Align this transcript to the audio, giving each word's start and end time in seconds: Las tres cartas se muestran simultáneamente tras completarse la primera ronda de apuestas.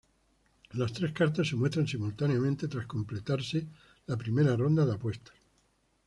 Las 0.71 0.93
tres 0.93 1.11
cartas 1.11 1.49
se 1.49 1.55
muestran 1.55 1.85
simultáneamente 1.87 2.67
tras 2.67 2.87
completarse 2.87 3.67
la 4.07 4.17
primera 4.17 4.57
ronda 4.57 4.83
de 4.83 4.93
apuestas. 4.95 5.35